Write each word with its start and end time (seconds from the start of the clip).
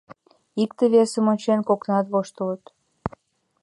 Икте-весым 0.63 1.25
ончен, 1.31 1.59
коктынат 1.67 2.05
воштылыт. 2.13 2.63